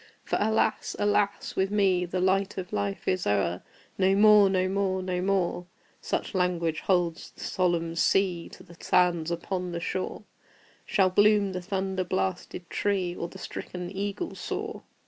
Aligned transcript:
For, 0.23 0.39
alas! 0.41 0.95
alas! 0.97 1.55
with 1.55 1.69
me 1.69 2.05
The 2.05 2.19
light 2.19 2.57
of 2.57 2.73
Life 2.73 3.07
is 3.07 3.27
o'er! 3.27 3.61
"No 3.99 4.15
more 4.15 4.49
no 4.49 4.67
more 4.67 5.03
no 5.03 5.21
more" 5.21 5.67
(Such 6.01 6.33
language 6.33 6.79
holds 6.79 7.29
the 7.29 7.41
solemn 7.41 7.93
sea 7.95 8.49
To 8.53 8.63
the 8.63 8.75
sands 8.79 9.29
upon 9.29 9.73
the 9.73 9.79
shore) 9.79 10.23
Shall 10.87 11.11
bloom 11.11 11.51
the 11.51 11.61
thunder 11.61 12.03
blasted 12.03 12.67
tree, 12.67 13.15
Or 13.15 13.27
the 13.27 13.37
stricken 13.37 13.91
eagle 13.95 14.33
soar! 14.33 14.81